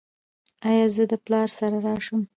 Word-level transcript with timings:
ایا 0.69 0.85
زه 0.95 1.03
له 1.11 1.17
پلار 1.25 1.47
سره 1.57 1.77
راشم؟ 1.85 2.21